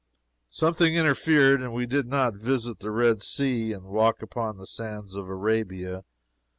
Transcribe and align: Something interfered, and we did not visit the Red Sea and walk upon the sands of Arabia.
Something 0.49 0.95
interfered, 0.95 1.61
and 1.61 1.75
we 1.75 1.85
did 1.85 2.07
not 2.07 2.33
visit 2.33 2.79
the 2.79 2.89
Red 2.89 3.21
Sea 3.21 3.71
and 3.71 3.83
walk 3.85 4.23
upon 4.23 4.57
the 4.57 4.65
sands 4.65 5.15
of 5.15 5.29
Arabia. 5.29 6.03